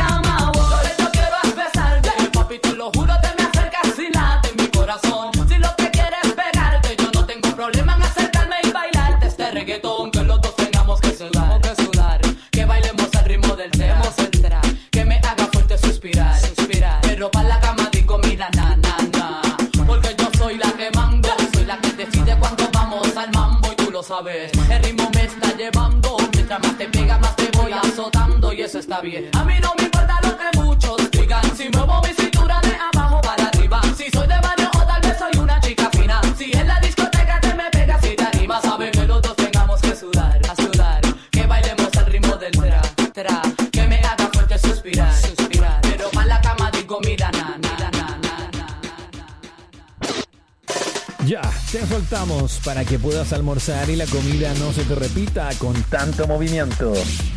está 28.87 29.01
bien. 29.01 29.29
A 29.33 29.43
mí 29.43 29.53
no 29.61 29.73
me 29.77 29.96
soltamos 51.87 52.59
para 52.63 52.85
que 52.85 52.99
puedas 52.99 53.33
almorzar 53.33 53.89
y 53.89 53.95
la 53.95 54.05
comida 54.05 54.53
no 54.59 54.71
se 54.73 54.83
te 54.83 54.95
repita 54.95 55.49
con 55.57 55.73
tanto 55.83 56.27
movimiento. 56.27 56.93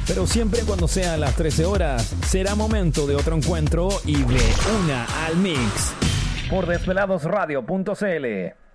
Pero 0.07 0.27
siempre 0.27 0.63
cuando 0.63 0.89
sean 0.89 1.21
las 1.21 1.37
13 1.37 1.65
horas, 1.65 2.15
será 2.27 2.55
momento 2.55 3.07
de 3.07 3.17
otro 3.17 3.37
encuentro 3.37 3.89
y 4.05 4.23
de 4.23 4.43
una 4.83 5.07
al 5.27 5.37
mix. 5.37 5.93
Por 6.51 6.67
desveladosradio.cl 6.67 8.70